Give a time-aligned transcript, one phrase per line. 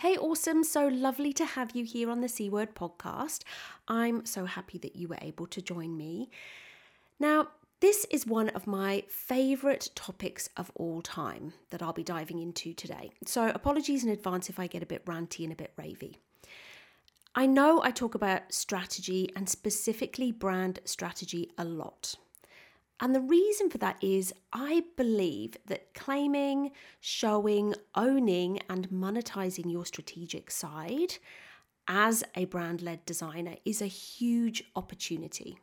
[0.00, 0.62] Hey, awesome.
[0.62, 3.42] So lovely to have you here on the C Word podcast.
[3.88, 6.30] I'm so happy that you were able to join me.
[7.18, 7.48] Now,
[7.80, 12.72] this is one of my favourite topics of all time that I'll be diving into
[12.74, 13.10] today.
[13.26, 16.14] So, apologies in advance if I get a bit ranty and a bit ravey.
[17.34, 22.14] I know I talk about strategy and specifically brand strategy a lot.
[23.00, 29.86] And the reason for that is I believe that claiming, showing, owning, and monetizing your
[29.86, 31.18] strategic side
[31.86, 35.58] as a brand led designer is a huge opportunity.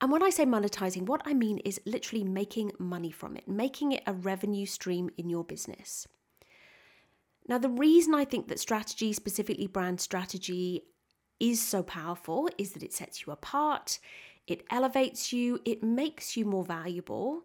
[0.00, 3.92] And when I say monetizing, what I mean is literally making money from it, making
[3.92, 6.06] it a revenue stream in your business.
[7.48, 10.82] Now, the reason I think that strategy, specifically brand strategy,
[11.40, 13.98] is so powerful is that it sets you apart,
[14.46, 17.44] it elevates you, it makes you more valuable,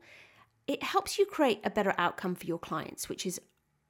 [0.67, 3.41] it helps you create a better outcome for your clients, which is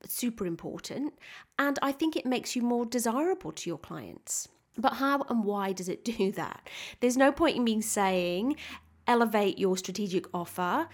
[0.08, 1.14] super important.
[1.58, 4.48] And I think it makes you more desirable to your clients.
[4.78, 6.70] But how and why does it do that?
[7.00, 8.56] There's no point in me saying
[9.08, 10.88] elevate your strategic offer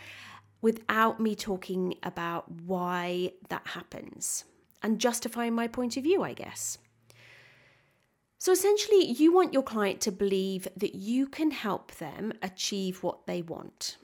[0.61, 4.45] without me talking about why that happens
[4.81, 6.77] and justifying my point of view, I guess.
[8.37, 13.25] So essentially, you want your client to believe that you can help them achieve what
[13.27, 13.97] they want.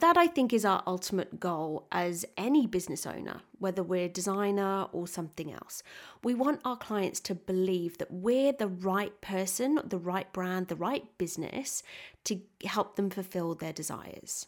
[0.00, 4.84] That, I think is our ultimate goal as any business owner, whether we're a designer
[4.92, 5.82] or something else.
[6.24, 10.76] We want our clients to believe that we're the right person, the right brand, the
[10.76, 11.82] right business
[12.24, 14.46] to help them fulfill their desires.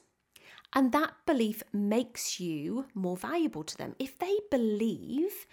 [0.72, 3.96] And that belief makes you more valuable to them.
[3.98, 5.46] If they believe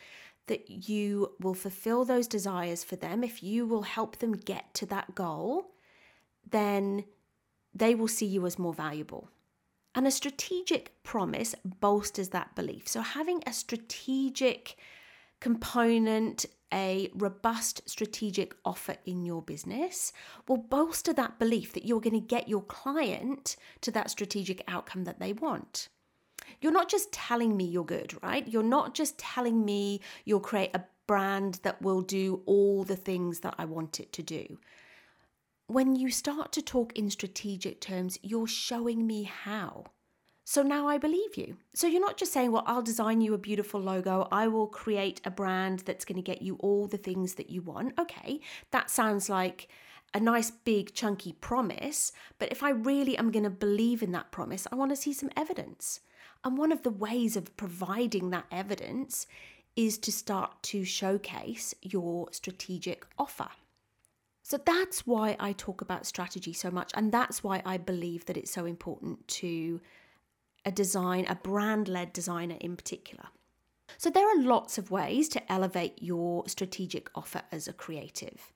[0.47, 4.85] that you will fulfill those desires for them, if you will help them get to
[4.88, 5.72] that goal,
[6.50, 7.06] then
[7.74, 9.30] they will see you as more valuable.
[9.94, 12.88] And a strategic promise bolsters that belief.
[12.88, 14.78] So, having a strategic
[15.40, 20.12] component, a robust strategic offer in your business
[20.47, 25.06] will bolster that belief that you're going to get your client to that strategic outcome
[25.06, 25.90] that they want.
[26.62, 28.47] You're not just telling me you're good, right?
[28.47, 33.40] You're not just telling me you'll create a brand that will do all the things
[33.40, 34.59] that I want it to do.
[35.68, 39.85] When you start to talk in strategic terms, you're showing me how.
[40.45, 41.57] So now I believe you.
[41.73, 45.19] So you're not just saying, well, I'll design you a beautiful logo, I will create
[45.25, 48.00] a brand that's going to get you all the things that you want.
[48.00, 48.39] Okay,
[48.72, 49.68] that sounds like
[50.13, 54.31] a nice big chunky promise, but if I really am going to believe in that
[54.31, 56.00] promise, I want to see some evidence.
[56.47, 59.28] And one of the ways of providing that evidence
[59.75, 63.50] is to start to showcase your strategic offer.
[64.44, 66.91] So that's why I talk about strategy so much.
[66.94, 69.81] And that's why I believe that it's so important to
[70.63, 73.25] a design, a brand led designer in particular.
[73.97, 78.53] So there are lots of ways to elevate your strategic offer as a creative.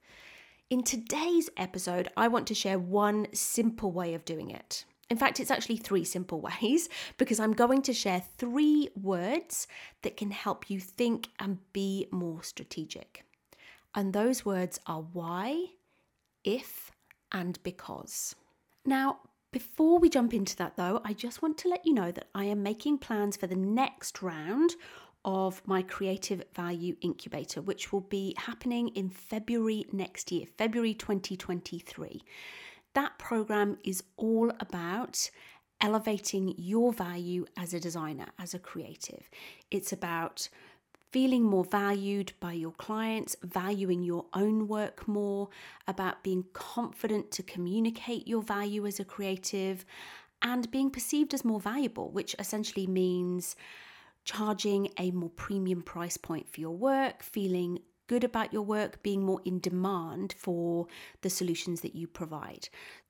[0.69, 4.85] In today's episode, I want to share one simple way of doing it.
[5.11, 9.67] In fact, it's actually three simple ways because I'm going to share three words
[10.03, 13.25] that can help you think and be more strategic.
[13.94, 15.66] And those words are why,
[16.45, 16.91] if,
[17.33, 18.35] and because.
[18.85, 19.19] Now,
[19.51, 22.45] before we jump into that though, I just want to let you know that I
[22.45, 24.75] am making plans for the next round
[25.25, 32.21] of my Creative Value Incubator, which will be happening in February next year, February 2023.
[32.94, 35.29] That program is all about
[35.79, 39.29] elevating your value as a designer, as a creative.
[39.72, 40.50] It's about
[41.12, 45.50] feeling more valued by your clients, valuing your own work more,
[45.88, 49.86] about being confident to communicate your value as a creative,
[50.42, 53.56] and being perceived as more valuable, which essentially means
[54.24, 57.80] charging a more premium price point for your work, feeling
[58.12, 60.86] good about your work, being more in demand for
[61.22, 62.68] the solutions that you provide.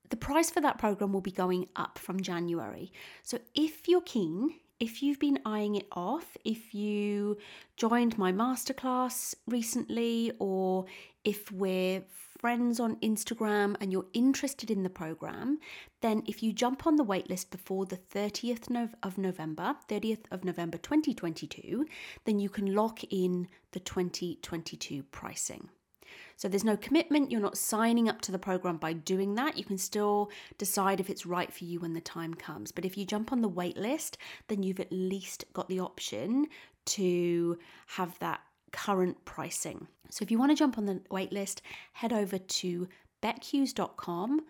[0.09, 2.91] The price for that program will be going up from January.
[3.23, 7.37] So if you're keen, if you've been eyeing it off, if you
[7.77, 10.85] joined my masterclass recently, or
[11.23, 12.01] if we're
[12.39, 15.59] friends on Instagram and you're interested in the program,
[16.01, 20.79] then if you jump on the waitlist before the 30th of November, 30th of November
[20.79, 21.85] 2022,
[22.25, 25.69] then you can lock in the 2022 pricing.
[26.41, 29.59] So there's no commitment, you're not signing up to the program by doing that.
[29.59, 32.71] You can still decide if it's right for you when the time comes.
[32.71, 34.17] But if you jump on the wait list,
[34.47, 36.47] then you've at least got the option
[36.87, 38.39] to have that
[38.71, 39.85] current pricing.
[40.09, 41.61] So if you want to jump on the wait list,
[41.93, 42.87] head over to
[43.21, 44.41] beckhughes.com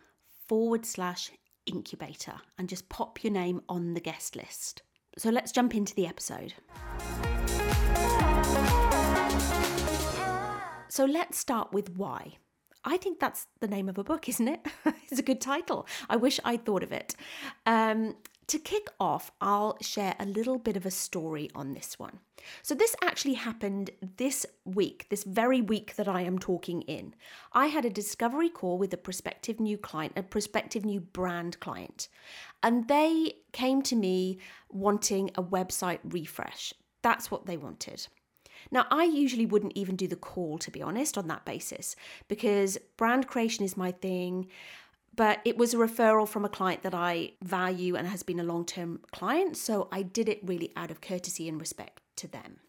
[0.47, 1.29] forward slash
[1.65, 4.81] incubator and just pop your name on the guest list.
[5.17, 6.53] So let's jump into the episode.
[10.91, 12.33] So let's start with why.
[12.83, 14.59] I think that's the name of a book, isn't it?
[15.09, 15.87] it's a good title.
[16.09, 17.15] I wish I'd thought of it.
[17.65, 18.15] Um,
[18.47, 22.19] to kick off, I'll share a little bit of a story on this one.
[22.61, 27.15] So, this actually happened this week, this very week that I am talking in.
[27.53, 32.09] I had a discovery call with a prospective new client, a prospective new brand client,
[32.61, 34.39] and they came to me
[34.69, 36.73] wanting a website refresh.
[37.01, 38.07] That's what they wanted.
[38.69, 41.95] Now, I usually wouldn't even do the call, to be honest, on that basis,
[42.27, 44.47] because brand creation is my thing.
[45.15, 48.45] But it was a referral from a client that I value and has been a
[48.45, 49.57] long term client.
[49.57, 52.59] So I did it really out of courtesy and respect to them.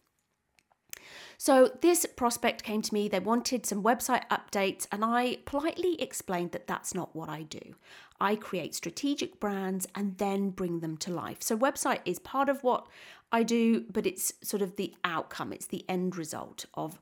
[1.44, 6.52] So this prospect came to me, they wanted some website updates, and I politely explained
[6.52, 7.74] that that's not what I do.
[8.20, 11.38] I create strategic brands and then bring them to life.
[11.42, 12.86] So website is part of what
[13.32, 17.00] I do, but it's sort of the outcome, it's the end result of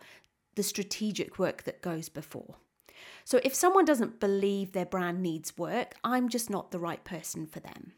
[0.55, 2.55] the strategic work that goes before.
[3.27, 7.47] So if someone doesn't believe their brand needs work, I'm just not the right person
[7.47, 7.93] for them.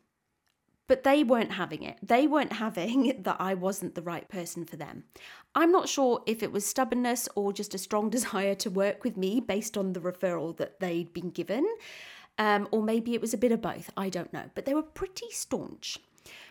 [0.88, 1.96] But they weren't having it.
[2.02, 5.04] They weren't having that I wasn't the right person for them.
[5.54, 9.16] I'm not sure if it was stubbornness or just a strong desire to work with
[9.16, 11.66] me based on the referral that they'd been given.
[12.38, 13.90] Um, or maybe it was a bit of both.
[13.96, 14.50] I don't know.
[14.54, 15.98] But they were pretty staunch.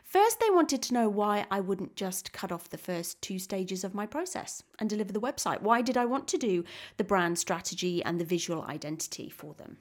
[0.04, 3.84] First, they wanted to know why I wouldn't just cut off the first two stages
[3.84, 5.62] of my process and deliver the website.
[5.62, 6.66] Why did I want to do
[6.98, 9.78] the brand strategy and the visual identity for them?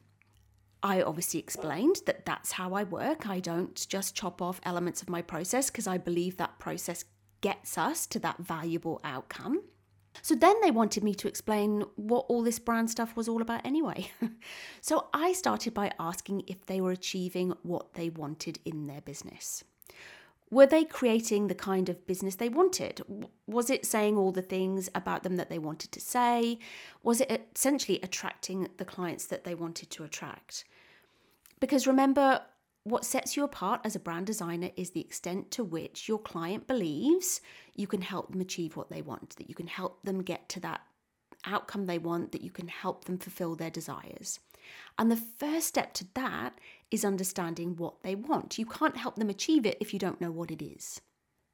[0.83, 3.29] I obviously explained that that's how I work.
[3.29, 7.05] I don't just chop off elements of my process because I believe that process
[7.41, 9.63] gets us to that valuable outcome.
[10.23, 13.65] So then they wanted me to explain what all this brand stuff was all about
[13.65, 14.11] anyway.
[14.81, 19.65] so I started by asking if they were achieving what they wanted in their business.
[20.51, 23.03] Were they creating the kind of business they wanted?
[23.47, 26.59] Was it saying all the things about them that they wanted to say?
[27.03, 30.65] Was it essentially attracting the clients that they wanted to attract?
[31.61, 32.43] Because remember,
[32.85, 36.67] what sets you apart as a brand designer is the extent to which your client
[36.67, 37.41] believes
[37.77, 40.61] you can help them achieve what they want, that you can help them get to
[40.61, 40.81] that
[41.45, 44.41] outcome they want, that you can help them fulfill their desires.
[44.99, 46.59] And the first step to that
[46.91, 48.59] is understanding what they want.
[48.59, 51.01] You can't help them achieve it if you don't know what it is.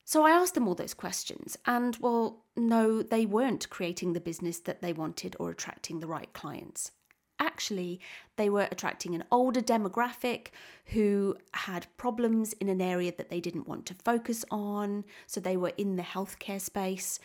[0.05, 4.61] So I asked them all those questions, and well, no, they weren't creating the business
[4.61, 6.93] that they wanted or attracting the right clients.
[7.38, 8.00] Actually,
[8.37, 10.49] they were attracting an older demographic
[10.87, 15.05] who had problems in an area that they didn't want to focus on.
[15.27, 17.19] So they were in the healthcare space.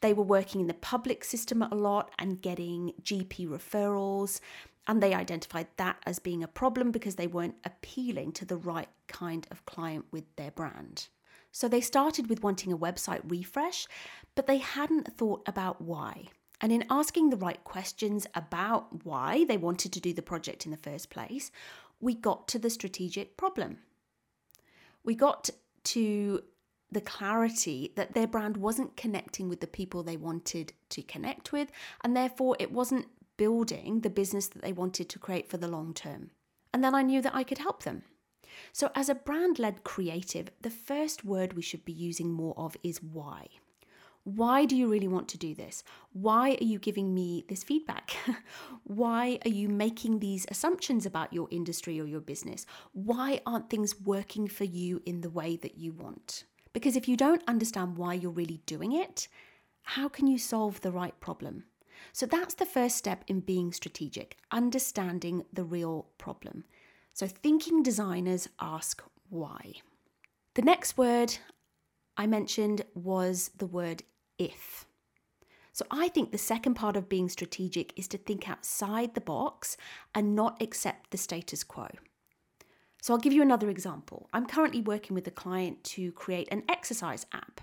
[0.00, 4.40] They were working in the public system a lot and getting GP referrals.
[4.88, 8.88] And they identified that as being a problem because they weren't appealing to the right
[9.06, 11.08] kind of client with their brand.
[11.52, 13.86] So they started with wanting a website refresh,
[14.34, 16.28] but they hadn't thought about why.
[16.60, 20.70] And in asking the right questions about why they wanted to do the project in
[20.70, 21.50] the first place,
[22.00, 23.78] we got to the strategic problem.
[25.04, 25.50] We got
[25.84, 26.42] to
[26.90, 31.70] the clarity that their brand wasn't connecting with the people they wanted to connect with,
[32.02, 33.06] and therefore it wasn't
[33.38, 36.30] building the business that they wanted to create for the long term.
[36.74, 38.02] And then I knew that I could help them.
[38.72, 42.76] So, as a brand led creative, the first word we should be using more of
[42.82, 43.48] is why.
[44.24, 45.82] Why do you really want to do this?
[46.12, 48.14] Why are you giving me this feedback?
[48.84, 52.66] Why are you making these assumptions about your industry or your business?
[52.92, 56.44] Why aren't things working for you in the way that you want?
[56.74, 59.28] Because if you don't understand why you're really doing it,
[59.82, 61.64] how can you solve the right problem?
[62.12, 66.64] So that's the first step in being strategic, understanding the real problem.
[67.12, 69.74] So thinking designers ask why.
[70.54, 71.36] The next word
[72.16, 74.02] I mentioned was the word
[74.38, 74.84] if.
[75.72, 79.76] So I think the second part of being strategic is to think outside the box
[80.14, 81.86] and not accept the status quo.
[83.00, 84.28] So I'll give you another example.
[84.32, 87.60] I'm currently working with a client to create an exercise app.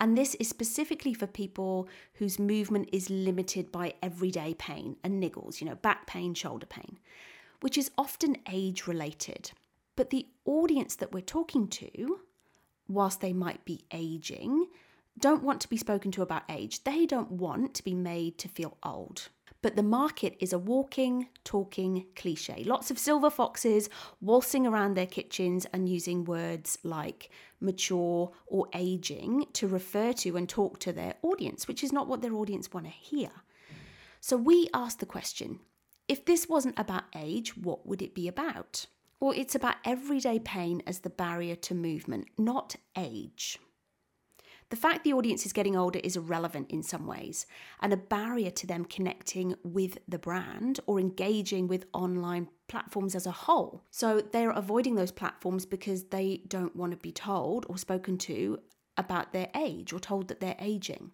[0.00, 5.60] And this is specifically for people whose movement is limited by everyday pain and niggles,
[5.60, 6.98] you know, back pain, shoulder pain,
[7.60, 9.52] which is often age related.
[9.94, 12.20] But the audience that we're talking to,
[12.88, 14.66] whilst they might be aging,
[15.18, 16.84] don't want to be spoken to about age.
[16.84, 19.28] They don't want to be made to feel old.
[19.62, 22.64] But the market is a walking, talking cliche.
[22.64, 23.88] Lots of silver foxes
[24.20, 30.48] waltzing around their kitchens and using words like mature or aging to refer to and
[30.48, 33.30] talk to their audience, which is not what their audience want to hear.
[34.20, 35.60] So we asked the question
[36.08, 38.86] if this wasn't about age, what would it be about?
[39.20, 43.58] Well, it's about everyday pain as the barrier to movement, not age.
[44.72, 47.44] The fact the audience is getting older is irrelevant in some ways
[47.82, 53.26] and a barrier to them connecting with the brand or engaging with online platforms as
[53.26, 53.84] a whole.
[53.90, 58.60] So they're avoiding those platforms because they don't want to be told or spoken to
[58.96, 61.10] about their age or told that they're aging.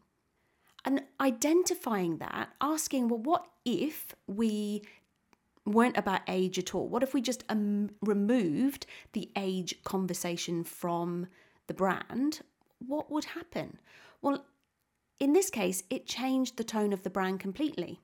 [0.85, 4.85] And identifying that, asking, well, what if we
[5.67, 6.89] weren't about age at all?
[6.89, 11.27] What if we just um, removed the age conversation from
[11.67, 12.43] the brand
[12.79, 13.79] what would happen?
[14.23, 14.45] Well,
[15.21, 18.01] in this case, it changed the tone of the brand completely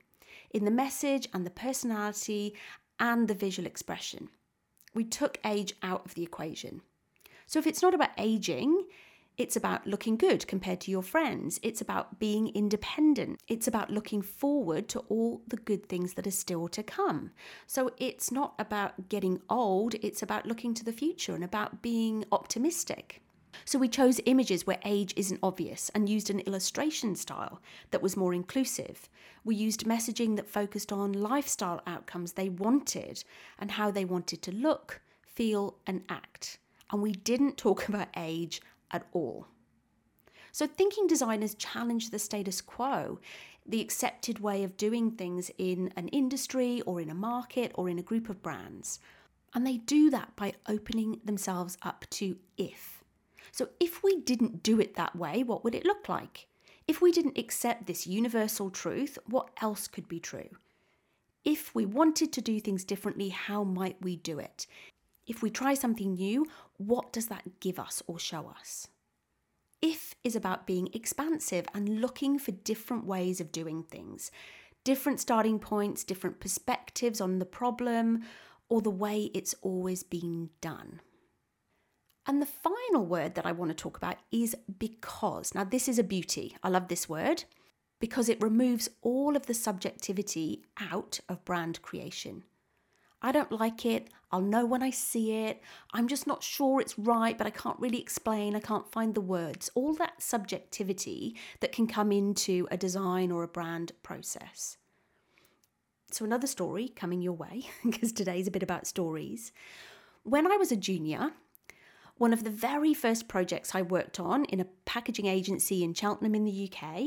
[0.51, 2.53] in the message and the personality
[2.99, 4.29] and the visual expression.
[4.93, 6.81] We took age out of the equation.
[7.47, 8.85] So if it's not about aging,
[9.37, 11.59] it's about looking good compared to your friends.
[11.61, 13.41] It's about being independent.
[13.49, 17.31] It's about looking forward to all the good things that are still to come.
[17.67, 22.23] So it's not about getting old, it's about looking to the future and about being
[22.31, 23.24] optimistic.
[23.63, 28.17] So we chose images where age isn't obvious and used an illustration style that was
[28.17, 29.09] more inclusive.
[29.43, 33.23] We used messaging that focused on lifestyle outcomes they wanted
[33.57, 36.59] and how they wanted to look, feel, and act.
[36.91, 39.47] And we didn't talk about age at all.
[40.51, 43.19] So, thinking designers challenge the status quo,
[43.65, 47.99] the accepted way of doing things in an industry or in a market or in
[47.99, 48.99] a group of brands.
[49.53, 52.94] And they do that by opening themselves up to if.
[53.55, 56.47] So, if we didn't do it that way, what would it look like?
[56.89, 60.49] If we didn't accept this universal truth, what else could be true?
[61.45, 64.67] If we wanted to do things differently, how might we do it?
[65.25, 68.89] If we try something new, what does that give us or show us?
[69.81, 74.31] If is about being expansive and looking for different ways of doing things,
[74.83, 78.25] different starting points, different perspectives on the problem,
[78.67, 80.99] or the way it's always been done.
[82.27, 85.53] And the final word that I want to talk about is because.
[85.53, 86.55] Now, this is a beauty.
[86.63, 87.43] I love this word
[87.99, 92.43] because it removes all of the subjectivity out of brand creation.
[93.21, 94.09] I don't like it.
[94.31, 95.61] I'll know when I see it.
[95.93, 98.55] I'm just not sure it's right, but I can't really explain.
[98.55, 99.69] I can't find the words.
[99.75, 104.77] All that subjectivity that can come into a design or a brand process.
[106.11, 109.51] So, another story coming your way, because today's a bit about stories.
[110.23, 111.31] When I was a junior,
[112.17, 116.35] one of the very first projects I worked on in a packaging agency in Cheltenham
[116.35, 117.03] in the UK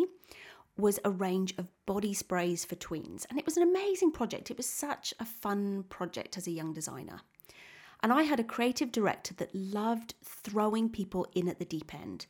[0.76, 3.26] was a range of body sprays for tweens.
[3.28, 4.50] And it was an amazing project.
[4.50, 7.20] It was such a fun project as a young designer.
[8.02, 12.26] And I had a creative director that loved throwing people in at the deep end.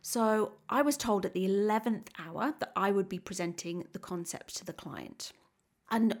[0.00, 4.56] So I was told at the 11th hour that I would be presenting the concept
[4.56, 5.32] to the client.
[5.90, 6.18] And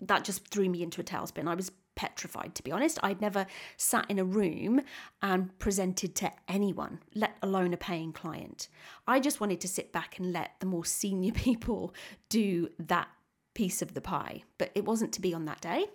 [0.00, 1.48] that just threw me into a tailspin.
[1.48, 3.00] I was petrified, to be honest.
[3.02, 4.82] I'd never sat in a room
[5.20, 8.68] and presented to anyone, let alone a paying client.
[9.06, 11.92] I just wanted to sit back and let the more senior people
[12.28, 13.08] do that
[13.54, 15.86] piece of the pie, but it wasn't to be on that day.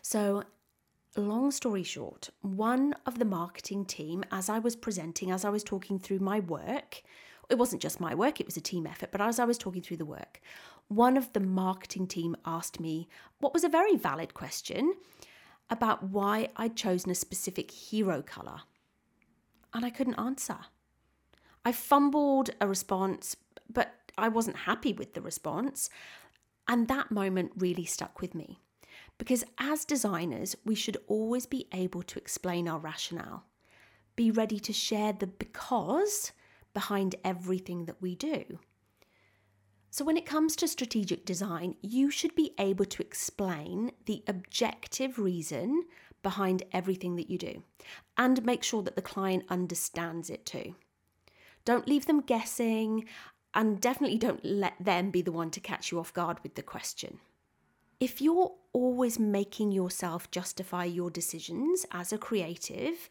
[0.00, 0.42] So,
[1.16, 5.62] long story short, one of the marketing team, as I was presenting, as I was
[5.62, 7.02] talking through my work,
[7.50, 9.82] it wasn't just my work, it was a team effort, but as I was talking
[9.82, 10.40] through the work,
[10.88, 13.08] one of the marketing team asked me
[13.40, 14.94] what was a very valid question
[15.72, 18.60] about why I'd chosen a specific hero colour.
[19.72, 20.58] And I couldn't answer.
[21.64, 23.36] I fumbled a response,
[23.72, 25.88] but I wasn't happy with the response.
[26.68, 28.60] And that moment really stuck with me.
[29.16, 33.44] Because as designers, we should always be able to explain our rationale,
[34.14, 36.32] be ready to share the because
[36.74, 38.58] behind everything that we do.
[39.92, 45.18] So, when it comes to strategic design, you should be able to explain the objective
[45.18, 45.82] reason
[46.22, 47.62] behind everything that you do
[48.16, 50.76] and make sure that the client understands it too.
[51.66, 53.04] Don't leave them guessing
[53.52, 56.62] and definitely don't let them be the one to catch you off guard with the
[56.62, 57.18] question.
[58.00, 63.10] If you're always making yourself justify your decisions as a creative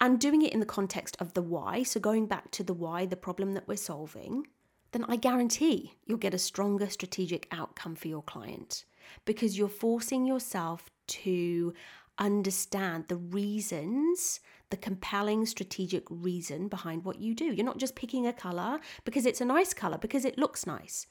[0.00, 3.06] and doing it in the context of the why, so going back to the why,
[3.06, 4.48] the problem that we're solving,
[4.96, 8.86] then I guarantee you'll get a stronger strategic outcome for your client
[9.26, 11.74] because you're forcing yourself to
[12.18, 17.44] understand the reasons, the compelling strategic reason behind what you do.
[17.44, 21.06] You're not just picking a color because it's a nice color, because it looks nice.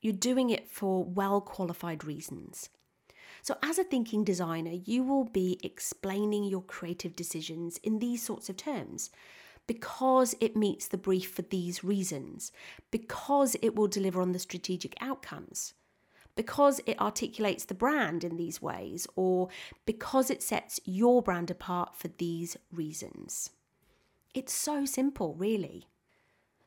[0.00, 2.70] You're doing it for well qualified reasons.
[3.42, 8.48] So, as a thinking designer, you will be explaining your creative decisions in these sorts
[8.48, 9.10] of terms
[9.66, 12.52] because it meets the brief for these reasons,
[12.90, 15.74] because it will deliver on the strategic outcomes,
[16.36, 19.48] because it articulates the brand in these ways, or
[19.86, 23.50] because it sets your brand apart for these reasons.
[24.34, 25.86] It's so simple, really.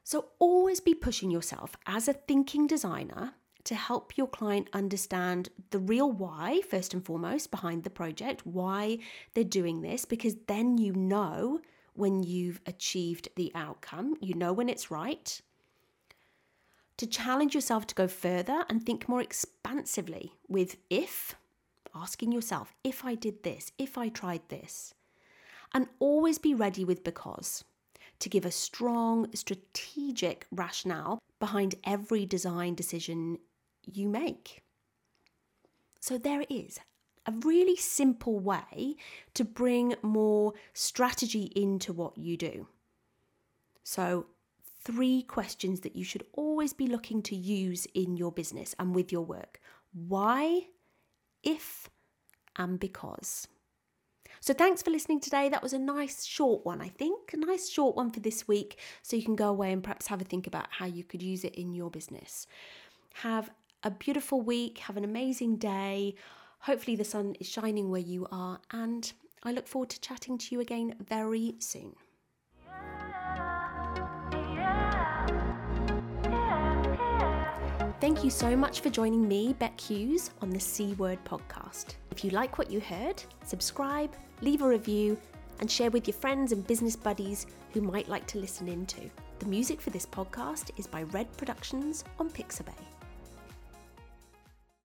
[0.04, 3.34] So, always be pushing yourself as a thinking designer
[3.66, 9.00] to help your client understand the real why, first and foremost, behind the project, why
[9.34, 11.60] they're doing this, because then you know
[11.98, 15.42] when you've achieved the outcome, you know when it's right.
[16.98, 21.36] To challenge yourself to go further and think more expansively with if,
[21.94, 24.94] asking yourself, if I did this, if I tried this.
[25.74, 27.64] And always be ready with because
[28.20, 33.38] to give a strong strategic rationale behind every design decision
[33.92, 34.64] you make.
[36.00, 36.80] So there it is,
[37.28, 38.96] a really simple way
[39.34, 42.68] to bring more strategy into what you do.
[43.84, 44.28] So,
[44.82, 49.12] three questions that you should always be looking to use in your business and with
[49.12, 49.60] your work
[49.94, 50.68] why,
[51.44, 51.90] if,
[52.56, 53.48] and because.
[54.40, 55.50] So, thanks for listening today.
[55.50, 58.80] That was a nice short one, I think, a nice short one for this week.
[59.02, 61.44] So, you can go away and perhaps have a think about how you could use
[61.44, 62.48] it in your business.
[63.16, 63.50] Have
[63.84, 64.78] a beautiful week.
[64.80, 66.16] Have an amazing day.
[66.68, 70.54] Hopefully, the sun is shining where you are, and I look forward to chatting to
[70.54, 71.96] you again very soon.
[78.02, 81.96] Thank you so much for joining me, Beck Hughes, on the C Word podcast.
[82.12, 85.18] If you like what you heard, subscribe, leave a review,
[85.62, 89.10] and share with your friends and business buddies who might like to listen in too.
[89.40, 92.76] The music for this podcast is by Red Productions on Pixabay.